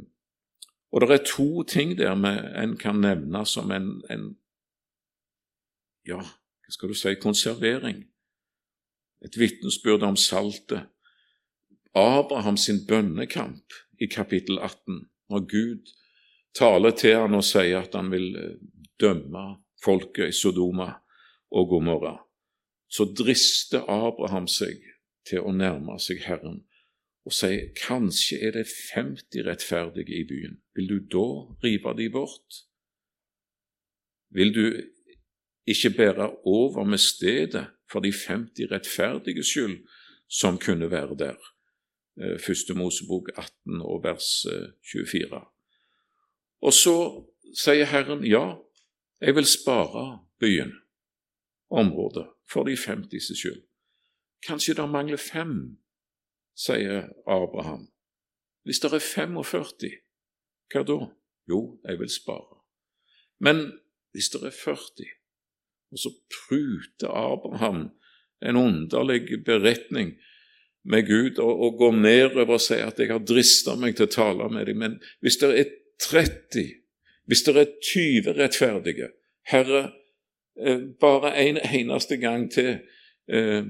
[0.93, 2.13] og det er to ting der
[2.61, 4.35] en kan nevne som en, en
[6.05, 8.05] ja, hva skal du si, konservering.
[9.25, 10.91] Et vitnesbyrd om saltet.
[11.95, 15.93] Abraham sin bønnekamp i kapittel 18, når Gud
[16.57, 18.57] taler til han og sier at han vil eh,
[19.01, 19.45] dømme
[19.85, 20.91] folket i Sodoma
[21.53, 22.17] og Gomorra,
[22.89, 24.81] så drister Abraham seg
[25.29, 26.63] til å nærme seg Herren
[27.23, 31.27] og sier kanskje er det 50 rettferdige i byen, vil du da
[31.63, 32.63] rive de bort?
[34.35, 34.65] Vil du
[35.67, 39.79] ikke bære over med stedet for de 50 rettferdige skyld
[40.29, 41.39] som kunne være der?
[42.19, 44.47] Eh, Første Mosebok 18 og vers
[44.93, 45.37] 24.
[45.37, 45.47] Eh,
[46.63, 46.97] og så
[47.55, 48.57] sier Herren ja,
[49.21, 50.75] jeg vil spare byen
[51.73, 53.63] området for de 50 skyld.
[54.47, 55.79] Kanskje det mangler fem,
[56.59, 57.89] sier Abraham.
[58.65, 59.93] Hvis det er 45,
[60.73, 60.99] hva da?
[61.51, 62.61] Jo, jeg vil spare.
[63.41, 63.65] Men
[64.13, 65.09] hvis det er 40,
[65.93, 67.89] og så pruter Abraham
[68.43, 70.15] en underlig beretning
[70.85, 74.15] med Gud og, og går nedover og sier at 'jeg har drista meg til å
[74.15, 75.69] tale med deg', men hvis det er
[76.01, 76.65] 30,
[77.27, 79.09] hvis det er 20 rettferdige
[79.47, 79.93] Herre,
[81.01, 82.79] bare en eneste gang til
[83.29, 83.65] eh,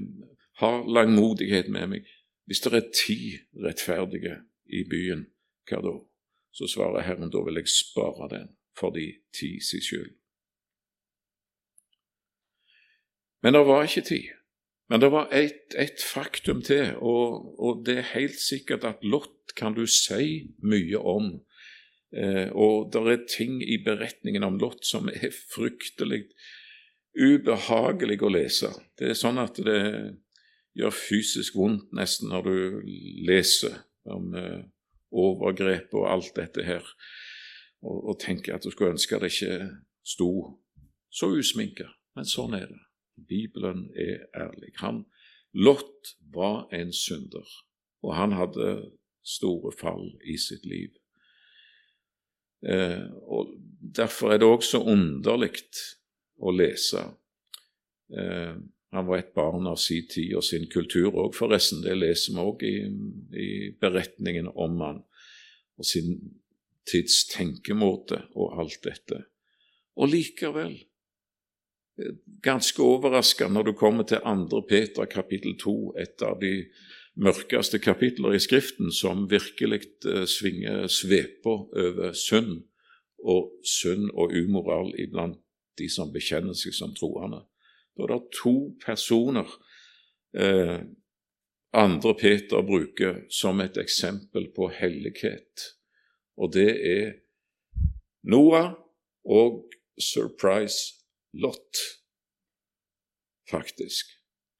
[0.59, 2.09] har langmodighet med meg.
[2.45, 3.19] Hvis det er ti
[3.65, 5.27] rettferdige i byen,
[5.69, 5.93] hva da?
[6.53, 10.11] Så svarer Herren, da vil jeg spare den for de ti sin skyld.
[13.43, 14.21] Men det var ikke ti.
[14.89, 19.55] Men det var et, et faktum til, og, og, det er helt sikkert at Lot
[19.57, 21.31] kan du si mye om.
[22.13, 26.27] Eh, og det er ting i beretningen om Lot som er fryktelig
[27.13, 28.71] ubehagelig å lese.
[28.97, 29.81] Det er sånn at det
[30.77, 32.55] gjør fysisk vondt nesten når du
[33.27, 33.75] leser
[34.09, 34.63] om uh,
[35.13, 36.87] overgrep og alt dette her,
[37.83, 39.57] og, og, tenker at du skulle ønske det ikke
[40.07, 40.31] sto
[41.13, 41.91] så usminka.
[42.17, 42.81] Men sånn er det.
[43.29, 44.73] Bibelen er ærlig.
[44.81, 45.03] Han,
[45.53, 47.45] Lot var en synder,
[48.01, 48.69] og han hadde
[49.23, 50.95] store fall i sitt liv.
[52.65, 53.53] Eh, og
[53.93, 55.59] Derfor er det også underlig
[56.39, 57.03] å lese.
[58.13, 58.55] Eh,
[58.93, 61.81] han var et barn av sin tid og sin kultur òg, forresten.
[61.81, 62.75] Det leser vi òg i,
[63.41, 63.49] i,
[63.81, 65.03] beretningen om han
[65.81, 66.19] og sin
[66.89, 69.23] tids tenkemåte og alt dette.
[69.97, 70.75] Og likevel,
[71.97, 74.61] eh, ganske overraskende når du kommer til 2.
[74.69, 76.67] Peter kapittel 2, et av de
[77.15, 82.61] mørkeste kapitler i Skriften, som virkelig eh, svinger sveper over synd
[83.23, 85.39] og synd og umoral iblant
[85.79, 87.43] de som bekjenner seg som troende.
[87.97, 89.49] Da er det to personer
[90.37, 90.79] eh,
[91.73, 95.69] andre Peter bruker som et eksempel på hellighet,
[96.37, 97.13] og det er
[98.29, 98.73] Noah
[99.25, 99.63] og
[99.97, 101.81] Surprise Lot,
[103.49, 104.13] faktisk.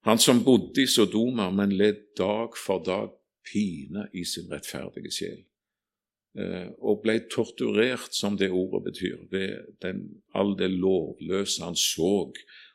[0.04, 3.14] Han som bodde i Sodoma, men led dag for dag
[3.52, 5.42] pine i sin rettferdige sjel.
[6.34, 10.02] Eh, og ble torturert, som det ordet betyr, ved den,
[10.34, 12.32] all det lovløse han så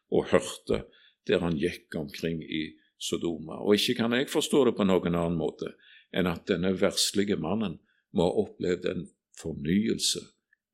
[0.09, 0.85] og hørte
[1.29, 2.69] der han gikk omkring i
[2.99, 3.59] Sodoma.
[3.59, 5.75] Og ikke kan jeg forstå det på noen annen måte
[6.15, 7.77] enn at denne verslige mannen
[8.17, 9.03] må ha opplevd en
[9.39, 10.23] fornyelse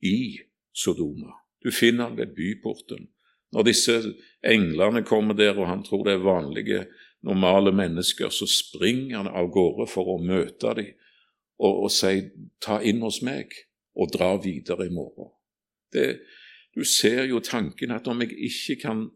[0.05, 0.37] i
[0.71, 1.33] Sodoma.
[1.65, 3.09] Du finner han ved byporten.
[3.55, 3.97] Når disse
[4.45, 6.85] englene kommer der, og han tror det er vanlige,
[7.25, 10.93] normale mennesker, så springer han av gårde for å møte dem
[11.59, 13.55] og, og si 'ta inn hos meg',
[13.97, 15.31] og dra videre i morgen.
[15.93, 16.21] Det,
[16.75, 19.11] Du ser jo tanken at om jeg ikke kan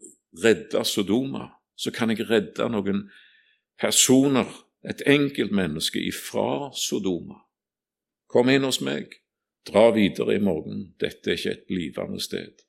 [0.45, 3.09] redde Sodoma, så kan jeg redde noen
[3.81, 4.47] personer,
[4.89, 7.41] et enkeltmenneske, ifra Sodoma.
[8.31, 9.11] Kom inn hos meg,
[9.67, 12.63] dra videre i morgen, dette er ikke et blivende sted.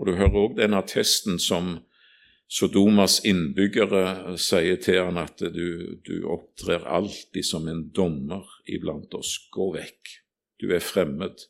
[0.00, 1.76] Og du hører òg den attesten som
[2.46, 9.34] Sodomas innbyggere sier til han at du, du opptrer alltid som en dommer iblant oss.
[9.50, 10.12] Gå vekk,
[10.62, 11.42] du er fremmed.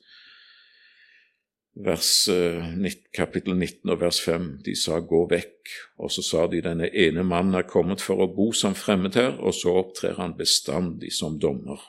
[1.76, 2.64] Vers, eh,
[3.12, 7.26] kapittel 19 og vers 5, de sa gå vekk, og så sa de denne ene
[7.28, 11.36] mannen er kommet for å bo som fremmed her, og så opptrer han bestandig som
[11.36, 11.82] dommer.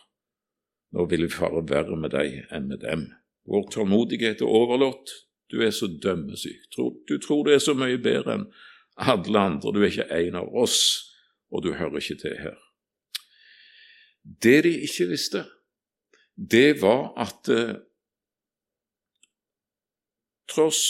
[0.91, 3.07] Nå vil vi fare verre med deg enn med dem.
[3.47, 5.13] Vår tålmodighet er overlått,
[5.47, 6.67] du er så dømmesyk.
[6.75, 8.49] Du tror du er så mye bedre enn
[8.97, 9.73] alle andre.
[9.73, 10.79] Du er ikke en av oss,
[11.51, 12.57] og du hører ikke til her.
[14.23, 15.45] Det de ikke visste,
[16.35, 17.77] det var at eh,
[20.51, 20.83] tross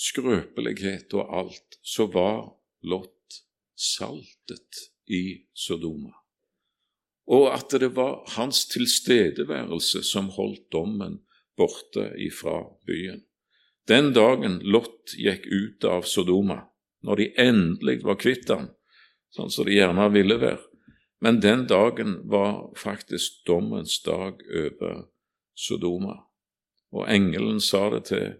[0.00, 3.40] skrøpelighet og alt, så var Lot
[3.76, 6.12] saltet i Sodoma,
[7.28, 11.20] og at det var hans tilstedeværelse som holdt dommen
[11.56, 13.22] borte ifra byen.
[13.88, 16.62] Den dagen Lot gikk ut av Sodoma,
[17.06, 18.68] når de endelig var kvitt han,
[19.34, 20.60] sånn som de gjerne ville være.
[21.20, 25.02] Men den dagen var faktisk dommens dag over
[25.54, 26.16] Sodoma.
[26.96, 28.30] Og engelen sa det til,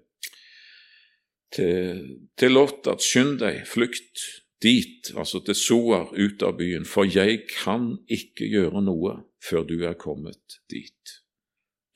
[1.54, 2.00] til,
[2.40, 4.24] til Lot at skynd deg, flykt
[4.64, 9.78] dit, altså til Soar, ut av byen, for jeg kan ikke gjøre noe før du
[9.84, 11.16] er kommet dit.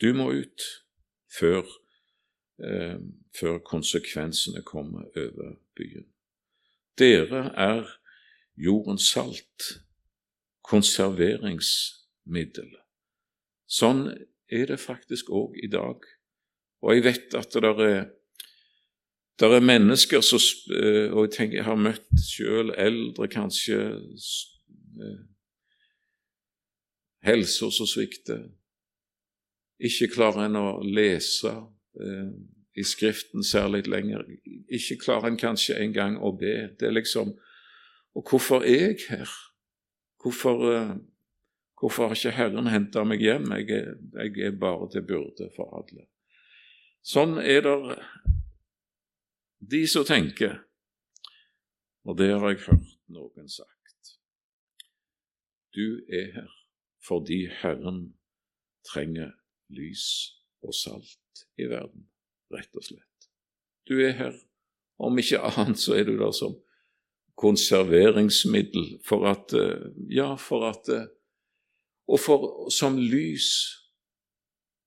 [0.01, 0.69] Du må ut
[1.33, 1.65] før,
[2.61, 2.99] eh,
[3.37, 6.09] før konsekvensene kommer over byen.
[6.99, 7.89] Dere er
[8.57, 9.83] jordens salt,
[10.65, 12.71] konserveringsmiddel.
[13.67, 14.15] Sånn
[14.53, 15.97] er det faktisk òg i dag.
[16.85, 18.05] Og jeg vet at det er,
[19.41, 20.39] det er mennesker som
[20.77, 23.79] eh, Og jeg tenker jeg har møtt selv eldre, kanskje
[27.25, 28.53] Helser helsa som svikter.
[29.81, 32.31] Ikke klarer en å lese eh,
[32.77, 34.23] i Skriften særlig lenger.
[34.69, 36.71] Ikke klarer en kanskje engang å be.
[36.79, 37.39] Det er liksom
[38.15, 39.31] Og hvorfor er jeg her?
[40.23, 40.97] Hvorfor, uh,
[41.81, 43.51] hvorfor har ikke Herren henta meg hjem?
[43.53, 43.89] Jeg er,
[44.23, 46.07] jeg er, bare til byrde for alle.
[47.03, 47.97] Sånn er det
[49.59, 50.61] de som tenker,
[52.07, 54.15] og det har jeg hørt noen sagt.
[55.75, 56.57] Du er her
[57.03, 58.15] fordi Herren
[58.87, 59.35] trenger
[59.75, 60.07] lys
[60.63, 62.07] og salt i verden
[62.55, 63.29] rett og slett.
[63.89, 64.37] Du er her.
[65.03, 66.55] Om ikke annet så er du der som
[67.41, 71.11] konserveringsmiddel for at eh, Ja, for at eh,
[72.07, 73.49] Og for, som lys.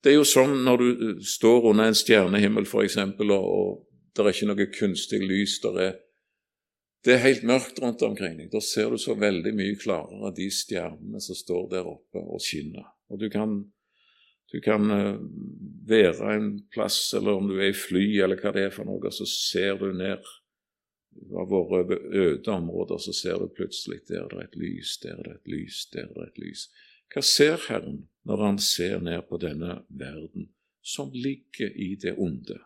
[0.03, 3.71] Det er jo sånn når du eh, står under en stjernehimmel, f.eks., og, og
[4.13, 5.95] det er ikke noe kunstig lys der er
[7.05, 8.49] det er helt mørkt rundt omkring deg.
[8.51, 12.89] Da ser du så veldig mye klarere de stjernene som står der oppe og skinner.
[13.13, 13.61] Og du kan
[14.51, 14.89] du kan
[15.89, 19.11] være en plass, eller om du er i fly, eller hva det er for noe,
[19.13, 20.25] så ser du ned.
[21.17, 25.17] Du har vært øde områder, så ser du plutselig der det er et lys, der
[25.23, 26.67] det er et lys, der det er et lys.
[27.13, 30.51] Hva ser Herren når han ser ned på denne verden,
[30.83, 32.59] som ligger i det onde,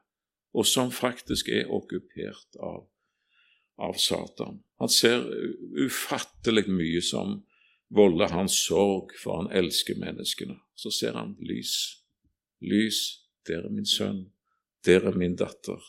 [0.54, 2.90] og som faktisk er okkupert av,
[3.80, 4.60] av Satan?
[4.82, 5.24] Han ser
[5.78, 7.40] ufattelig mye som
[7.94, 10.58] volder hans sorg, for han elsker menneskene.
[10.76, 12.01] Så ser han lys.
[12.62, 13.00] Lys,
[13.48, 14.26] dere er min sønn,
[14.86, 15.82] dere er min datter.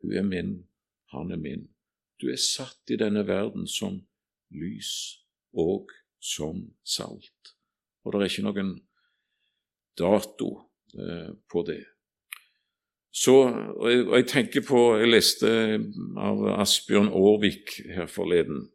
[0.00, 0.52] Hun er min,
[1.12, 1.66] han er min.
[2.20, 4.00] Du er satt i denne verden som
[4.54, 4.90] lys
[5.52, 7.54] og som salt.
[8.04, 8.72] Og det er ikke noen
[9.98, 10.50] dato
[10.96, 11.82] eh, på det.
[13.18, 15.50] Så, og jeg, og jeg, tenker på Jeg leste
[16.20, 18.68] av Asbjørn Aarvik her forleden.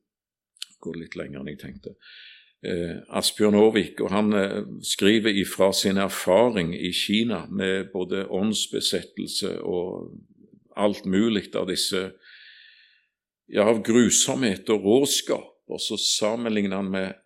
[0.84, 1.96] Går litt lenger enn jeg tenkte
[2.64, 10.14] Asbjørn Aarvik, og han eh, skriver ifra sin erfaring i Kina med både åndsbesettelse og
[10.80, 12.06] alt mulig av disse
[13.52, 17.20] ja, av grusomhet og råskap, og så sammenligner han med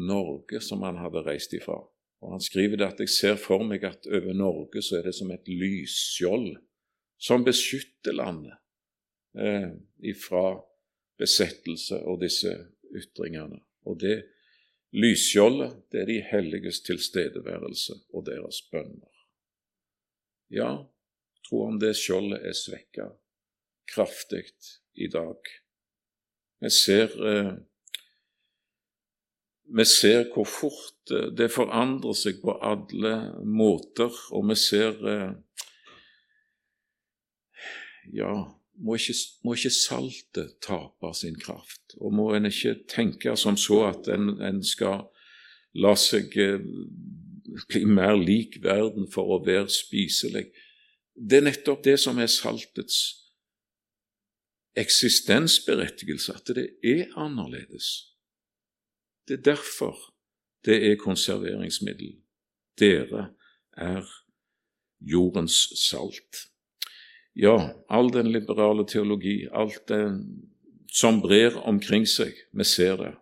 [0.00, 1.78] Norge, som han hadde reist ifra.
[2.20, 5.14] Og Han skriver det at jeg ser for meg at over Norge så er det
[5.16, 6.52] som et lysskjold
[7.20, 8.58] som beskytter landet
[9.38, 9.70] eh,
[10.02, 10.60] ifra
[11.20, 12.52] besettelse og disse
[12.96, 13.60] ytringene.
[13.88, 14.18] Og det
[14.90, 19.12] Lysskjoldet, det er de helliges tilstedeværelse og deres bønner.
[20.50, 20.70] Ja,
[21.46, 23.06] tro om det skjoldet er svekka
[23.90, 24.48] kraftig
[24.98, 25.38] i dag.
[26.60, 27.52] Vi ser, eh,
[29.76, 33.14] vi ser hvor fort eh, det forandrer seg på alle
[33.46, 35.32] måter, og vi ser eh,
[38.18, 38.34] ja,
[38.80, 39.14] må ikke,
[39.44, 41.96] må ikke saltet tape sin kraft?
[42.00, 45.06] Og må en ikke tenke som så at en, en skal
[45.78, 46.64] la seg eh,
[47.70, 50.48] bli mer lik verden for å være spiselig?
[51.14, 53.00] Det er nettopp det som er saltets
[54.78, 57.90] eksistensberettigelse, at det er annerledes.
[59.28, 59.98] Det er derfor
[60.64, 62.14] det er konserveringsmiddel.
[62.78, 63.30] Dere
[63.76, 64.06] er
[65.00, 65.56] jordens
[65.88, 66.46] salt.
[67.40, 67.56] Ja,
[67.88, 70.02] all den liberale teologi, alt det
[70.92, 73.12] som brer omkring seg, vi ser det.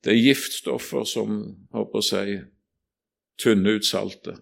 [0.00, 1.42] Det er giftstoffer som
[1.74, 2.38] håper å si,
[3.42, 4.38] tynner ut saltet.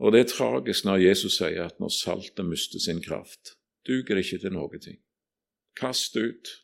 [0.00, 3.54] Og det er tragisk når Jesus sier at når saltet mister sin kraft,
[3.86, 4.98] duger det ikke til noe ting.
[5.78, 6.56] Kast ut,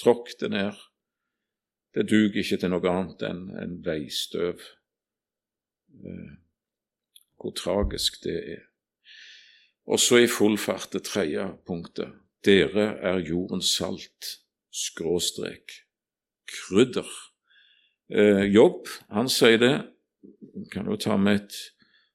[0.00, 0.84] tråkk det ned.
[1.92, 4.62] Det duger ikke til noe annet enn en veistøv.
[5.92, 6.36] Eh,
[7.38, 8.64] hvor tragisk det er.
[9.86, 12.12] Og så i full fart det tredje punktet.
[12.44, 14.34] Dere er jordens salt,
[14.74, 15.72] skråstrek,
[16.48, 17.08] krydder.
[18.10, 19.76] Eh, jobb, han sier det.
[20.72, 21.56] Kan jo ta med et,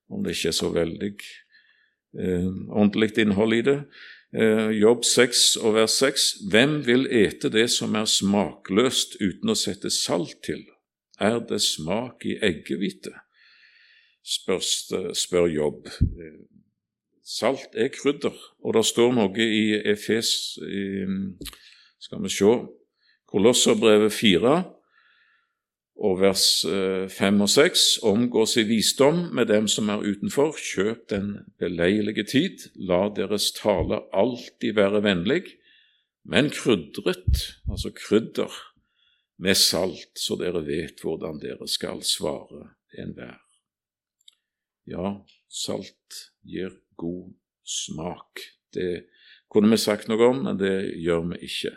[0.10, 1.12] om det ikke er så veldig
[2.20, 3.80] eh, ordentlig innhold i det.
[4.34, 6.30] Eh, jobb 6 og vers 6.
[6.52, 10.64] Hvem vil ete det som er smakløst uten å sette salt til?
[11.22, 13.14] Er det smak i eggehvite?
[14.24, 15.90] Spør Jobb.
[17.24, 21.06] Salt er krydder, og det står noe i Efes i,
[22.04, 22.56] Skal vi se
[23.32, 24.56] Kolosserbrevet 4
[26.04, 26.66] og vers
[27.16, 32.68] 5 og 6 omgås i visdom med dem som er utenfor, kjøp den beleilige tid,
[32.76, 35.44] la deres tale alltid være vennlig,
[36.26, 38.52] men krydret, altså krydder,
[39.40, 42.70] med salt, så dere vet hvordan dere skal svare
[43.00, 43.40] enhver.
[44.90, 48.42] Ja, salt gir god smak.
[48.74, 49.06] Det
[49.52, 51.72] kunne vi sagt noe om, men det gjør vi ikke.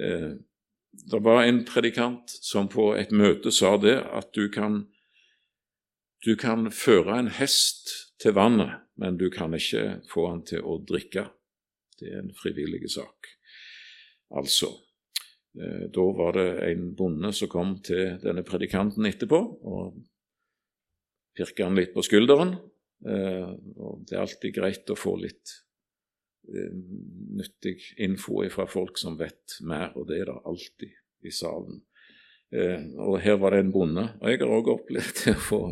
[0.00, 0.32] Eh,
[1.10, 4.84] det var en predikant som på et møte sa det, at du kan,
[6.24, 10.78] du kan føre en hest til vannet, men du kan ikke få han til å
[10.86, 11.28] drikke.
[11.98, 13.30] Det er en frivillig sak.
[14.34, 14.70] Altså,
[15.60, 20.02] eh, da var det en bonde som kom til denne predikanten etterpå og
[21.36, 22.56] pirka han litt på skulderen.
[23.04, 25.56] Eh, og Det er alltid greit å få litt
[26.48, 26.70] eh,
[27.38, 31.82] nyttig info fra folk som vet mer, og det er det alltid i salen.
[32.54, 34.06] Eh, og her var det en bonde.
[34.22, 35.62] Og jeg har òg opplevd å få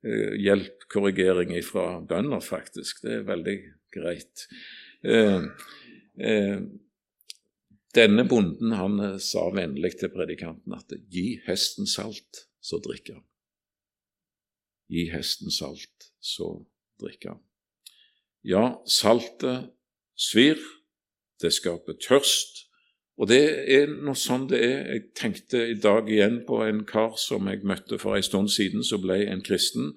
[0.00, 3.02] hjelp, korrigering fra bønder, faktisk.
[3.04, 3.56] Det er veldig
[3.92, 4.46] greit.
[7.92, 13.29] Denne bonden han sa vennlig til predikanten at 'gi hesten salt, så drikker han'.
[14.90, 16.52] Gi hesten salt, så
[17.00, 17.42] drikker han.
[18.42, 19.70] Ja, saltet
[20.18, 20.58] svir,
[21.40, 22.66] det skaper tørst,
[23.20, 24.78] og det er noe sånn det er.
[24.94, 28.84] Jeg tenkte i dag igjen på en kar som jeg møtte for en stund siden,
[28.86, 29.92] som ble en kristen,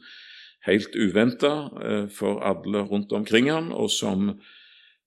[0.68, 4.34] helt uventa eh, for alle rundt omkring han, og som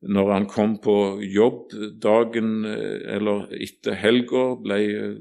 [0.05, 1.73] når han kom på jobb
[2.03, 5.15] dagen eh, eller etter helga, ble eh,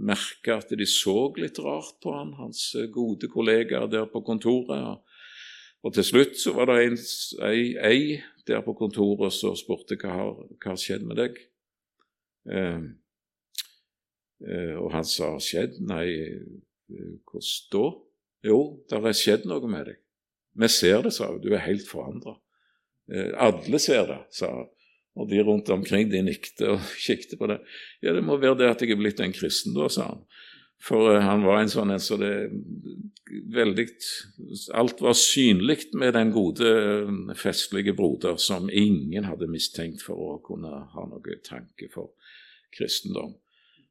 [0.00, 5.02] merka at de så litt rart på han, hans eh, gode kollegaer der på kontoret.
[5.84, 6.98] Og til slutt så var det en,
[7.44, 10.32] ei, ei der på kontoret som spurte hva har,
[10.64, 11.36] hva skjedd med deg.
[12.48, 12.80] Eh,
[14.76, 15.78] og han sa 'skjedd'?
[15.88, 16.08] Nei,
[16.88, 17.84] hvordan da?
[18.44, 18.58] Jo,
[18.90, 20.00] det har skjedd noe med deg.
[20.54, 21.40] Vi ser det, sa hun.
[21.40, 22.36] Du er helt forandra.
[23.12, 24.70] Eh, alle ser det, sa han.
[25.14, 27.60] Og de rundt omkring de nikte og kikket på det.
[28.02, 30.24] Ja, det må være det at jeg er blitt en kristen, da, sa han.
[30.84, 32.32] For uh, han var en sånn en så det
[33.54, 33.86] veldig
[34.76, 36.68] Alt var synlig med den gode,
[37.40, 42.12] festlige broder som ingen hadde mistenkt for å kunne ha noe tanke for
[42.74, 43.32] kristendom.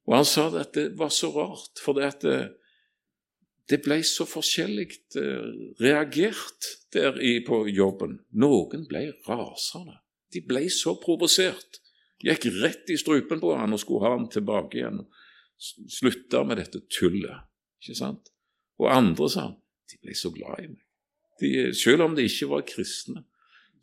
[0.05, 2.27] Og han sa at det var så rart, for det at
[3.69, 4.87] det, ble så forskjellig
[5.81, 8.19] reagert der på jobben.
[8.35, 9.99] Noen ble rasende.
[10.33, 11.79] De ble så provosert.
[12.23, 15.03] Gikk rett i strupen på han og skulle ha han tilbake igjen.
[15.59, 17.43] Slutta med dette tullet.
[17.83, 18.31] Ikke sant?
[18.79, 19.59] Og andre sa han,
[19.91, 20.81] de ble så glad i meg.
[21.41, 23.25] De, selv om de ikke var kristne.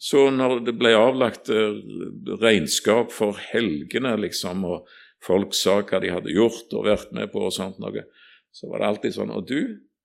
[0.00, 1.76] Så når det ble avlagt eh,
[2.40, 4.88] regnskap for helgene, liksom, og
[5.24, 8.06] folk sa hva de hadde gjort og vært med på og sånt noe,
[8.51, 9.61] så var det alltid sånn Og du,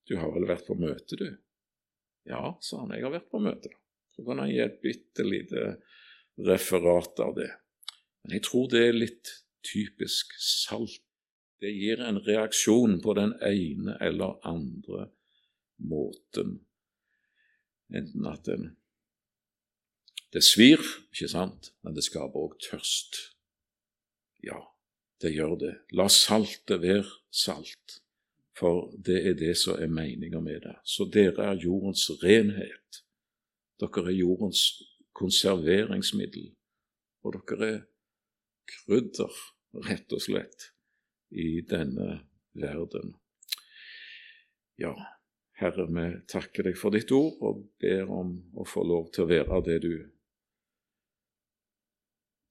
[0.05, 1.27] du har vel vært på møte, du?
[2.29, 3.71] Ja, sa han, jeg har vært på møte.
[4.15, 5.75] Så kan han gi et bitte lite
[6.45, 7.51] referat av det.
[8.23, 9.33] Men jeg tror det er litt
[9.65, 11.01] typisk salt.
[11.61, 15.09] Det gir en reaksjon på den ene eller andre
[15.81, 16.59] måten.
[17.93, 18.73] Enten at den
[20.33, 20.81] Det svir,
[21.13, 23.15] ikke sant, men det skaper òg tørst.
[24.43, 24.57] Ja,
[25.23, 25.69] det gjør det.
[25.95, 28.01] La saltet være salt,
[28.59, 30.75] for det er det som er meninga med det.
[30.83, 33.01] Så dere er jordens renhet.
[33.81, 34.61] Dere er jordens
[35.15, 36.53] konserveringsmiddel,
[37.23, 37.83] og dere er
[38.71, 39.35] krydder,
[39.85, 40.71] rett og slett,
[41.31, 42.21] i denne
[42.55, 43.15] verden.
[44.79, 44.93] Ja,
[45.59, 49.31] Herre, vi takker deg for ditt ord og ber om å få lov til å
[49.31, 49.93] være det du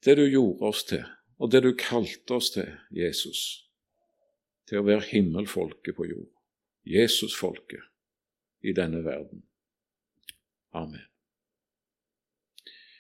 [0.04, 1.04] det du gjorde oss til,
[1.40, 3.64] og det du kalte oss til, Jesus,
[4.68, 6.30] til å være himmelfolket på jord,
[6.88, 7.84] Jesusfolket
[8.64, 9.44] i denne verden.
[10.74, 11.13] Amen.